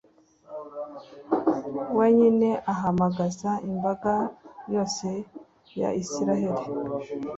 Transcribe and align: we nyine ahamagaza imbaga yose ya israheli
we 1.97 2.05
nyine 2.17 2.49
ahamagaza 2.71 3.51
imbaga 3.69 4.13
yose 4.73 5.07
ya 5.79 5.89
israheli 6.01 6.61